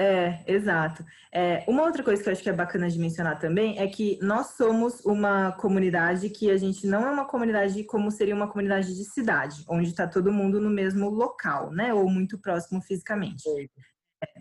é, 0.00 0.44
exato. 0.46 1.04
É, 1.32 1.64
uma 1.66 1.82
outra 1.82 2.04
coisa 2.04 2.22
que 2.22 2.28
eu 2.28 2.32
acho 2.32 2.40
que 2.40 2.48
é 2.48 2.52
bacana 2.52 2.88
de 2.88 2.96
mencionar 3.00 3.40
também 3.40 3.80
é 3.80 3.88
que 3.88 4.16
nós 4.22 4.50
somos 4.56 5.04
uma 5.04 5.50
comunidade 5.50 6.30
que 6.30 6.52
a 6.52 6.56
gente 6.56 6.86
não 6.86 7.04
é 7.04 7.10
uma 7.10 7.24
comunidade 7.24 7.82
como 7.82 8.08
seria 8.12 8.32
uma 8.32 8.46
comunidade 8.46 8.96
de 8.96 9.04
cidade, 9.04 9.64
onde 9.68 9.88
está 9.88 10.06
todo 10.06 10.32
mundo 10.32 10.60
no 10.60 10.70
mesmo 10.70 11.10
local, 11.10 11.72
né? 11.72 11.92
Ou 11.92 12.08
muito 12.08 12.38
próximo 12.38 12.80
fisicamente. 12.80 13.42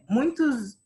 Muitos 0.10 0.78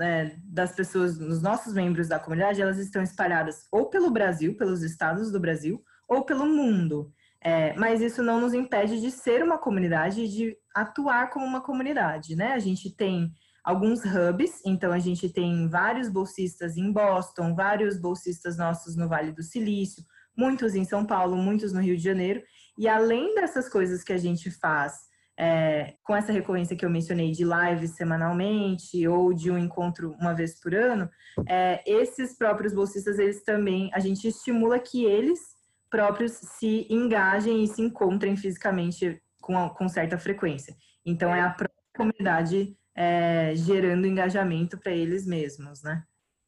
é, 0.00 0.36
das 0.44 0.72
pessoas, 0.72 1.18
os 1.18 1.42
nossos 1.42 1.72
membros 1.72 2.08
da 2.08 2.18
comunidade, 2.18 2.60
elas 2.60 2.78
estão 2.78 3.02
espalhadas 3.02 3.66
ou 3.70 3.88
pelo 3.88 4.10
Brasil, 4.10 4.56
pelos 4.56 4.82
estados 4.82 5.30
do 5.30 5.40
Brasil, 5.40 5.82
ou 6.08 6.24
pelo 6.24 6.46
mundo. 6.46 7.12
É, 7.42 7.72
mas 7.74 8.02
isso 8.02 8.22
não 8.22 8.40
nos 8.40 8.52
impede 8.52 9.00
de 9.00 9.10
ser 9.10 9.42
uma 9.42 9.56
comunidade 9.56 10.22
e 10.22 10.28
de 10.28 10.56
atuar 10.74 11.30
como 11.30 11.46
uma 11.46 11.62
comunidade, 11.62 12.36
né? 12.36 12.52
A 12.52 12.58
gente 12.58 12.94
tem 12.94 13.32
alguns 13.64 14.00
hubs, 14.04 14.60
então 14.66 14.92
a 14.92 14.98
gente 14.98 15.28
tem 15.30 15.68
vários 15.68 16.08
bolsistas 16.08 16.76
em 16.76 16.92
Boston, 16.92 17.54
vários 17.54 17.98
bolsistas 17.98 18.58
nossos 18.58 18.94
no 18.96 19.08
Vale 19.08 19.32
do 19.32 19.42
Silício, 19.42 20.04
muitos 20.36 20.74
em 20.74 20.84
São 20.84 21.06
Paulo, 21.06 21.36
muitos 21.36 21.72
no 21.72 21.80
Rio 21.80 21.96
de 21.96 22.02
Janeiro, 22.02 22.42
e 22.76 22.86
além 22.88 23.34
dessas 23.34 23.68
coisas 23.68 24.02
que 24.02 24.12
a 24.12 24.18
gente 24.18 24.50
faz 24.50 25.09
é, 25.40 25.94
com 26.02 26.14
essa 26.14 26.32
recorrência 26.32 26.76
que 26.76 26.84
eu 26.84 26.90
mencionei 26.90 27.30
de 27.30 27.44
lives 27.44 27.92
semanalmente 27.92 29.08
ou 29.08 29.32
de 29.32 29.50
um 29.50 29.56
encontro 29.56 30.14
uma 30.20 30.34
vez 30.34 30.60
por 30.60 30.74
ano, 30.74 31.08
é, 31.48 31.82
esses 31.86 32.36
próprios 32.36 32.74
bolsistas, 32.74 33.18
eles 33.18 33.42
também, 33.42 33.90
a 33.94 34.00
gente 34.00 34.28
estimula 34.28 34.78
que 34.78 35.06
eles 35.06 35.40
próprios 35.88 36.32
se 36.32 36.86
engajem 36.90 37.64
e 37.64 37.66
se 37.66 37.80
encontrem 37.80 38.36
fisicamente 38.36 39.18
com, 39.40 39.66
com 39.70 39.88
certa 39.88 40.18
frequência. 40.18 40.76
Então, 41.06 41.34
é 41.34 41.40
a 41.40 41.48
própria 41.48 41.80
comunidade 41.96 42.76
é, 42.94 43.54
gerando 43.54 44.06
engajamento 44.06 44.76
para 44.76 44.92
eles 44.92 45.26
mesmos, 45.26 45.82
né? 45.82 46.04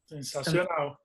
Sensacional. 0.06 0.98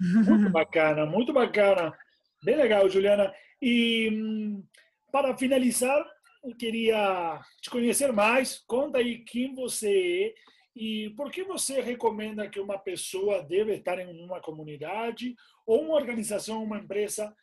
Muito 0.00 0.50
bacana, 0.50 1.06
muito 1.06 1.32
bacana. 1.32 1.96
Bem 2.42 2.56
legal, 2.56 2.88
Juliana. 2.88 3.32
E 3.62 4.10
hum, 4.12 4.64
para 5.12 5.36
finalizar, 5.36 6.04
eu 6.48 6.56
queria 6.56 7.40
te 7.60 7.70
conhecer 7.70 8.12
mais. 8.12 8.62
Conta 8.66 8.98
aí 8.98 9.18
quem 9.18 9.54
você 9.54 10.34
é 10.34 10.34
e 10.74 11.10
por 11.10 11.30
que 11.30 11.42
você 11.42 11.80
recomenda 11.80 12.48
que 12.48 12.60
uma 12.60 12.78
pessoa 12.78 13.42
deve 13.42 13.74
estar 13.74 13.98
em 13.98 14.24
uma 14.24 14.40
comunidade 14.40 15.34
ou 15.66 15.82
uma 15.84 15.94
organização, 15.94 16.62
uma 16.62 16.78
empresa 16.78 17.34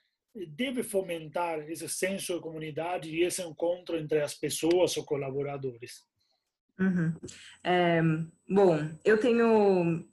deve 0.50 0.84
fomentar 0.84 1.60
esse 1.70 1.88
senso 1.88 2.34
de 2.34 2.42
comunidade 2.42 3.10
e 3.10 3.24
esse 3.24 3.42
encontro 3.42 3.98
entre 3.98 4.22
as 4.22 4.34
pessoas 4.34 4.98
ou 4.98 5.06
colaboradores. 5.06 6.04
Uhum. 6.80 7.14
É, 7.64 8.02
bom, 8.50 8.90
eu 9.04 9.18
tenho 9.20 10.06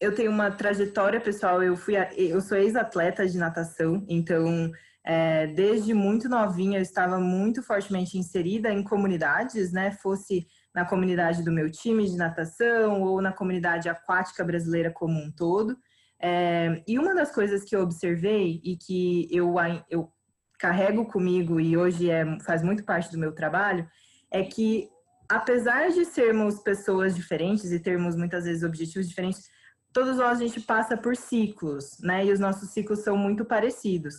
eu 0.00 0.14
tenho 0.14 0.30
uma 0.30 0.50
trajetória 0.50 1.20
pessoal. 1.20 1.62
Eu 1.62 1.76
fui 1.76 1.94
eu 2.16 2.40
sou 2.40 2.58
ex-atleta 2.58 3.26
de 3.26 3.38
natação, 3.38 4.04
então 4.08 4.70
é, 5.04 5.46
desde 5.48 5.92
muito 5.92 6.28
novinha 6.28 6.78
eu 6.78 6.82
estava 6.82 7.18
muito 7.18 7.62
fortemente 7.62 8.16
inserida 8.16 8.72
em 8.72 8.82
comunidades, 8.82 9.70
né? 9.70 9.92
Fosse 9.92 10.46
na 10.74 10.84
comunidade 10.84 11.44
do 11.44 11.52
meu 11.52 11.70
time 11.70 12.08
de 12.08 12.16
natação 12.16 13.02
ou 13.02 13.20
na 13.20 13.32
comunidade 13.32 13.88
aquática 13.88 14.42
brasileira 14.42 14.90
como 14.90 15.20
um 15.20 15.30
todo. 15.30 15.76
É, 16.18 16.82
e 16.88 16.98
uma 16.98 17.14
das 17.14 17.32
coisas 17.32 17.64
que 17.64 17.76
eu 17.76 17.82
observei 17.82 18.60
e 18.64 18.76
que 18.76 19.28
eu, 19.30 19.54
eu 19.90 20.10
carrego 20.58 21.04
comigo 21.04 21.60
e 21.60 21.76
hoje 21.76 22.08
é, 22.08 22.24
faz 22.40 22.62
muito 22.62 22.82
parte 22.82 23.12
do 23.12 23.18
meu 23.18 23.32
trabalho 23.32 23.86
é 24.30 24.42
que 24.42 24.88
apesar 25.28 25.90
de 25.90 26.04
sermos 26.06 26.60
pessoas 26.60 27.14
diferentes 27.14 27.70
e 27.72 27.78
termos 27.78 28.16
muitas 28.16 28.44
vezes 28.44 28.62
objetivos 28.62 29.08
diferentes, 29.08 29.48
todos 29.92 30.16
nós 30.16 30.40
a 30.40 30.46
gente 30.46 30.60
passa 30.60 30.96
por 30.96 31.14
ciclos, 31.14 31.98
né? 32.00 32.24
E 32.24 32.32
os 32.32 32.40
nossos 32.40 32.70
ciclos 32.70 33.00
são 33.00 33.16
muito 33.16 33.44
parecidos. 33.44 34.16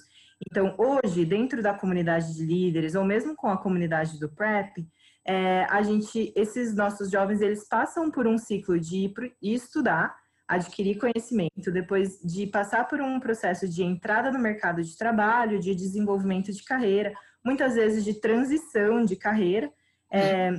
Então, 0.49 0.75
hoje, 0.77 1.25
dentro 1.25 1.61
da 1.61 1.73
comunidade 1.73 2.35
de 2.35 2.45
líderes, 2.45 2.95
ou 2.95 3.03
mesmo 3.03 3.35
com 3.35 3.47
a 3.47 3.57
comunidade 3.57 4.19
do 4.19 4.29
PrEP, 4.29 4.87
é, 5.25 5.63
a 5.65 5.81
gente, 5.81 6.31
esses 6.35 6.75
nossos 6.75 7.09
jovens, 7.09 7.41
eles 7.41 7.67
passam 7.67 8.11
por 8.11 8.27
um 8.27 8.37
ciclo 8.37 8.79
de 8.79 9.05
ir, 9.05 9.13
estudar, 9.41 10.15
adquirir 10.47 10.99
conhecimento, 10.99 11.71
depois 11.71 12.19
de 12.19 12.45
passar 12.45 12.87
por 12.87 13.01
um 13.01 13.19
processo 13.19 13.67
de 13.67 13.83
entrada 13.83 14.31
no 14.31 14.37
mercado 14.37 14.83
de 14.83 14.95
trabalho, 14.95 15.59
de 15.59 15.73
desenvolvimento 15.73 16.51
de 16.51 16.63
carreira, 16.63 17.13
muitas 17.43 17.73
vezes 17.73 18.03
de 18.03 18.13
transição 18.13 19.03
de 19.03 19.15
carreira, 19.15 19.71
é, 20.11 20.53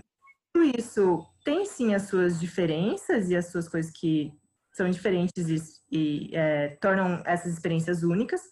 tudo 0.52 0.72
isso 0.76 1.24
tem 1.44 1.64
sim 1.64 1.94
as 1.94 2.02
suas 2.02 2.40
diferenças 2.40 3.30
e 3.30 3.36
as 3.36 3.46
suas 3.46 3.68
coisas 3.68 3.92
que 3.92 4.32
são 4.72 4.90
diferentes 4.90 5.80
e, 5.90 5.96
e 5.96 6.36
é, 6.36 6.76
tornam 6.80 7.22
essas 7.24 7.52
experiências 7.52 8.02
únicas, 8.02 8.42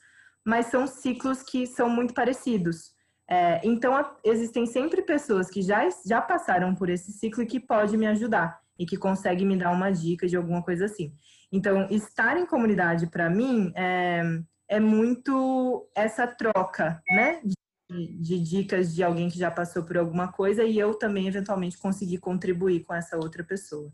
mas 0.45 0.67
são 0.67 0.87
ciclos 0.87 1.43
que 1.43 1.67
são 1.67 1.89
muito 1.89 2.13
parecidos. 2.15 2.93
É, 3.29 3.61
então, 3.65 3.97
a, 3.97 4.17
existem 4.23 4.67
sempre 4.67 5.03
pessoas 5.03 5.49
que 5.49 5.63
já, 5.63 5.89
já 6.05 6.21
passaram 6.21 6.75
por 6.75 6.91
esse 6.91 7.13
ciclo 7.13 7.43
e 7.43 7.47
que 7.47 7.59
pode 7.59 7.97
me 7.97 8.07
ajudar 8.07 8.61
e 8.79 8.85
que 8.85 8.97
consegue 8.97 9.45
me 9.45 9.57
dar 9.57 9.71
uma 9.71 9.91
dica 9.91 10.27
de 10.27 10.37
alguma 10.37 10.63
coisa 10.63 10.85
assim. 10.87 11.15
Então, 11.51 11.87
estar 11.91 12.37
em 12.37 12.47
comunidade, 12.47 13.07
para 13.07 13.31
mim, 13.31 13.73
é, 13.75 14.23
é 14.69 14.81
muito 14.81 15.89
essa 15.95 16.27
troca, 16.27 17.01
né? 17.09 17.41
de, 17.91 18.39
dicas 18.41 18.95
de 18.95 19.03
alguém 19.03 19.29
que 19.29 19.39
já 19.39 19.51
passou 19.51 19.85
por 19.85 19.97
alguma 19.97 20.33
coisa 20.33 20.65
e 20.65 20.79
eu 20.79 20.95
também 20.95 21.29
eventualmente 21.29 21.79
conseguir 21.79 22.19
contribuir 22.19 22.85
com 22.85 22.95
essa 22.95 23.17
outra 23.17 23.45
pessoa. 23.45 23.93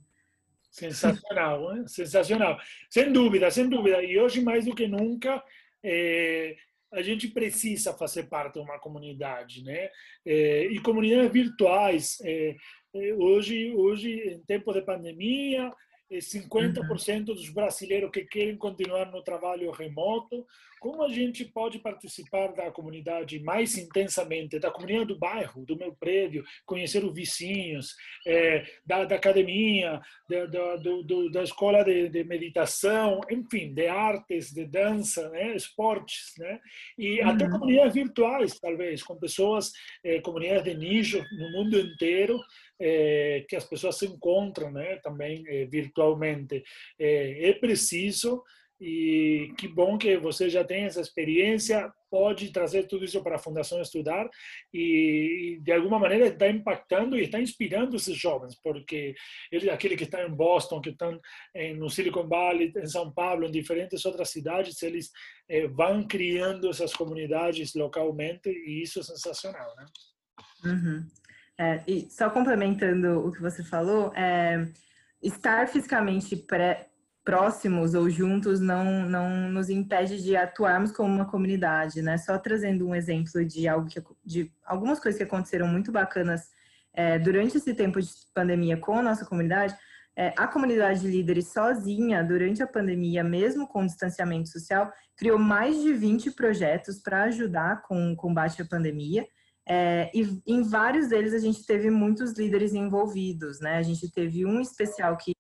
Sensacional, 0.71 1.75
hein? 1.75 1.87
sensacional. 1.87 2.59
Sem 2.89 3.13
dúvida, 3.13 3.51
sem 3.51 3.69
dúvida. 3.69 4.03
E 4.03 4.19
hoje 4.19 4.41
mais 4.41 4.65
do 4.65 4.75
que 4.75 4.87
nunca 4.87 5.43
é, 5.85 6.57
a 6.93 7.03
gente 7.03 7.29
precisa 7.29 7.93
fazer 7.93 8.25
parte 8.25 8.55
de 8.55 8.61
uma 8.61 8.79
comunidade, 8.79 9.63
né? 9.63 9.89
É, 10.27 10.65
e 10.67 10.79
comunidades 10.81 11.33
virtuais. 11.33 12.19
É, 12.25 12.57
hoje, 13.17 13.73
hoje, 13.73 14.11
em 14.11 14.41
tempo 14.41 14.73
de 14.73 14.83
pandemia, 14.83 15.71
50% 16.19 17.25
dos 17.27 17.49
brasileiros 17.51 18.11
que 18.11 18.25
querem 18.25 18.57
continuar 18.57 19.11
no 19.11 19.23
trabalho 19.23 19.71
remoto. 19.71 20.47
Como 20.81 21.03
a 21.03 21.09
gente 21.09 21.45
pode 21.45 21.79
participar 21.79 22.53
da 22.53 22.71
comunidade 22.71 23.39
mais 23.39 23.77
intensamente, 23.77 24.59
da 24.59 24.71
comunidade 24.71 25.09
do 25.09 25.19
bairro, 25.19 25.65
do 25.67 25.77
meu 25.77 25.95
prédio, 25.95 26.43
conhecer 26.65 27.05
os 27.05 27.15
vizinhos, 27.15 27.95
é, 28.27 28.65
da, 28.85 29.05
da, 29.05 29.17
academia, 29.17 30.01
da, 30.29 30.47
da, 30.47 30.77
do, 30.77 31.31
da 31.31 31.43
escola 31.43 31.85
de, 31.85 32.09
de, 32.09 32.25
meditação, 32.25 33.21
enfim, 33.31 33.75
de 33.75 33.87
artes, 33.87 34.51
de 34.53 34.65
dança, 34.65 35.29
né, 35.29 35.55
esportes, 35.55 36.33
né? 36.39 36.59
e 36.99 37.21
uhum. 37.21 37.29
até 37.29 37.49
comunidades 37.49 37.95
virtuais, 37.95 38.59
talvez, 38.59 39.03
com 39.03 39.17
pessoas, 39.17 39.73
é, 40.03 40.19
comunidades 40.21 40.65
de 40.65 40.75
nicho 40.75 41.23
no 41.39 41.53
mundo 41.53 41.79
inteiro, 41.79 42.41
é, 42.81 43.45
que 43.47 43.55
as 43.55 43.65
pessoas 43.65 43.99
se 43.99 44.07
encontram 44.07 44.71
né, 44.71 44.97
também 44.97 45.45
é, 45.47 45.67
virtualmente. 45.67 46.65
É, 46.99 47.51
é, 47.51 47.53
preciso, 47.53 48.43
e 48.81 49.53
que 49.59 49.69
bom 49.69 49.99
que 49.99 50.17
você 50.17 50.49
já 50.49 50.65
tem 50.65 50.85
essa 50.85 51.03
experiência, 51.03 51.93
pode 52.11 52.51
trazer 52.51 52.85
tudo 52.85 53.05
isso 53.05 53.23
para 53.23 53.37
a 53.37 53.39
Fundação 53.39 53.81
Estudar 53.83 54.27
e, 54.73 55.61
de 55.63 55.71
alguma 55.71 55.99
maneira, 55.99 56.29
está 56.29 56.49
impactando 56.49 57.19
e 57.19 57.25
está 57.25 57.39
inspirando 57.39 57.97
esses 57.97 58.17
jovens, 58.17 58.59
porque 58.65 59.15
eles, 59.53 59.69
aqueles 59.69 59.99
que 59.99 60.05
estão 60.05 60.27
em 60.27 60.35
Boston, 60.35 60.81
que 60.81 60.91
estão 60.91 61.21
no 61.77 61.91
Silicon 61.91 62.27
Valley, 62.27 62.73
em 62.75 62.87
São 62.87 63.13
Paulo, 63.13 63.47
em 63.47 63.51
diferentes 63.51 64.05
outras 64.07 64.31
cidades, 64.31 64.83
eles 64.83 65.11
vão 65.75 66.07
criando 66.09 66.71
essas 66.71 66.95
comunidades 66.95 67.75
localmente 67.75 68.49
e 68.49 68.83
isso 68.83 69.01
é 69.01 69.03
sensacional, 69.03 69.77
né? 69.77 69.85
Uhum. 70.65 71.07
É, 71.61 71.83
e 71.87 72.09
só 72.11 72.31
complementando 72.31 73.21
o 73.21 73.31
que 73.31 73.43
você 73.43 73.63
falou, 73.63 74.11
é, 74.17 74.67
estar 75.23 75.69
fisicamente 75.69 76.35
pré, 76.35 76.89
próximos 77.23 77.93
ou 77.93 78.09
juntos 78.09 78.61
não, 78.61 79.07
não 79.07 79.51
nos 79.51 79.69
impede 79.69 80.23
de 80.23 80.35
atuarmos 80.35 80.91
como 80.91 81.15
uma 81.15 81.27
comunidade, 81.27 82.01
né? 82.01 82.17
Só 82.17 82.39
trazendo 82.39 82.89
um 82.89 82.95
exemplo 82.95 83.45
de 83.45 83.69
algo 83.69 83.87
que, 83.87 84.03
de 84.25 84.51
algumas 84.65 84.99
coisas 84.99 85.19
que 85.19 85.25
aconteceram 85.25 85.69
muito 85.69 85.93
bacanas 85.93 86.49
é, 86.95 87.19
durante 87.19 87.59
esse 87.59 87.75
tempo 87.75 88.01
de 88.01 88.09
pandemia 88.35 88.79
com 88.79 88.95
a 88.95 89.03
nossa 89.03 89.27
comunidade. 89.27 89.77
É, 90.17 90.33
a 90.39 90.49
comunidade 90.49 91.01
de 91.01 91.09
líderes 91.09 91.49
sozinha, 91.53 92.25
durante 92.25 92.63
a 92.63 92.67
pandemia, 92.67 93.23
mesmo 93.23 93.69
com 93.69 93.85
distanciamento 93.85 94.49
social, 94.49 94.91
criou 95.15 95.39
mais 95.39 95.79
de 95.83 95.93
20 95.93 96.31
projetos 96.31 96.99
para 97.01 97.25
ajudar 97.25 97.83
com 97.83 98.13
o 98.13 98.17
combate 98.17 98.63
à 98.63 98.65
pandemia. 98.65 99.27
É, 99.73 100.11
e 100.13 100.43
em 100.49 100.63
vários 100.63 101.11
deles 101.11 101.33
a 101.33 101.39
gente 101.39 101.65
teve 101.65 101.91
muitos 101.91 102.33
líderes 102.33 102.75
envolvidos, 102.75 103.61
né? 103.61 103.77
A 103.77 103.83
gente 103.83 104.11
teve 104.11 104.45
um 104.45 104.61
especial 104.61 105.17
que 105.17 105.33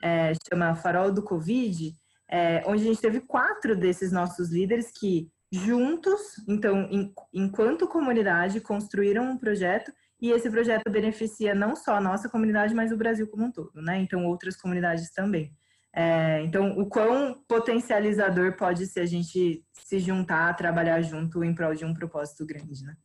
é, 0.00 0.32
chama 0.48 0.76
Farol 0.76 1.10
do 1.10 1.24
Covid, 1.24 1.92
é, 2.30 2.62
onde 2.66 2.84
a 2.84 2.86
gente 2.86 3.00
teve 3.00 3.18
quatro 3.18 3.74
desses 3.74 4.12
nossos 4.12 4.52
líderes 4.52 4.92
que 4.96 5.28
juntos, 5.50 6.20
então, 6.46 6.88
em, 6.88 7.12
enquanto 7.32 7.88
comunidade, 7.88 8.60
construíram 8.60 9.24
um 9.24 9.36
projeto 9.36 9.92
e 10.20 10.30
esse 10.30 10.48
projeto 10.48 10.88
beneficia 10.88 11.52
não 11.52 11.74
só 11.74 11.96
a 11.96 12.00
nossa 12.00 12.28
comunidade, 12.28 12.74
mas 12.76 12.92
o 12.92 12.96
Brasil 12.96 13.26
como 13.26 13.46
um 13.46 13.50
todo, 13.50 13.82
né? 13.82 13.98
Então, 13.98 14.24
outras 14.24 14.56
comunidades 14.56 15.12
também. 15.12 15.52
É, 15.92 16.42
então, 16.42 16.78
o 16.78 16.86
quão 16.86 17.40
potencializador 17.48 18.56
pode 18.56 18.86
ser 18.86 19.00
a 19.00 19.06
gente 19.06 19.64
se 19.72 19.98
juntar, 19.98 20.56
trabalhar 20.56 21.00
junto 21.02 21.42
em 21.44 21.54
prol 21.54 21.74
de 21.74 21.84
um 21.84 21.94
propósito 21.94 22.44
grande, 22.44 22.84
né? 22.84 22.96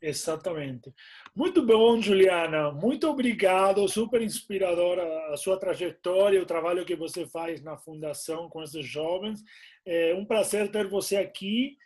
Exatamente. 0.00 0.92
Muito 1.34 1.64
bom, 1.64 2.00
Juliana. 2.00 2.70
Muito 2.70 3.08
obrigado. 3.08 3.86
Super 3.88 4.22
inspiradora 4.22 5.02
a 5.32 5.36
sua 5.36 5.58
trajetória, 5.58 6.42
o 6.42 6.46
trabalho 6.46 6.84
que 6.84 6.94
você 6.94 7.26
faz 7.26 7.62
na 7.62 7.76
fundação 7.76 8.48
com 8.48 8.62
esses 8.62 8.86
jovens. 8.86 9.42
É 9.84 10.14
um 10.14 10.24
prazer 10.24 10.70
ter 10.70 10.86
você 10.86 11.16
aqui. 11.16 11.76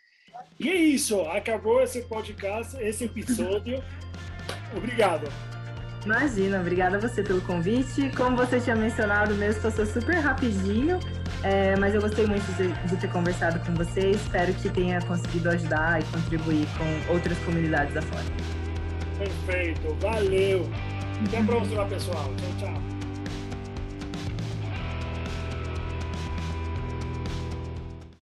E 0.59 0.69
é 0.69 0.75
isso. 0.75 1.21
Acabou 1.21 1.81
esse 1.81 2.01
podcast, 2.03 2.77
esse 2.81 3.05
episódio. 3.05 3.81
Obrigado. 4.75 5.27
Imagina, 6.05 6.59
obrigada 6.59 6.97
a 6.97 6.99
você 6.99 7.21
pelo 7.21 7.41
convite. 7.41 8.09
Como 8.17 8.35
você 8.35 8.59
tinha 8.59 8.75
mencionado, 8.75 9.35
mesmo 9.35 9.61
passou 9.61 9.85
super 9.85 10.15
rapidinho, 10.15 10.99
é, 11.43 11.75
mas 11.75 11.95
eu 11.95 12.01
gostei 12.01 12.25
muito 12.27 12.45
de, 12.55 12.71
de, 12.87 12.97
ter 12.97 13.09
conversado 13.11 13.59
com 13.65 13.73
você. 13.73 14.11
Espero 14.11 14.53
que 14.53 14.69
tenha 14.69 15.01
conseguido 15.01 15.49
ajudar 15.49 16.01
e 16.01 16.05
contribuir 16.05 16.67
com 16.77 17.13
outras 17.13 17.37
comunidades 17.39 17.93
da 17.93 18.01
fora. 18.01 18.25
Perfeito, 19.17 19.95
valeu. 19.99 20.69
Até 21.25 21.37
a 21.37 21.43
próxima, 21.43 21.85
pessoal. 21.85 22.31
Tchau, 22.37 22.67
tchau. 22.67 22.90